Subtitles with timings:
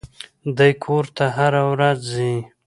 [0.57, 2.33] دى کور ته هره ورځ ځي.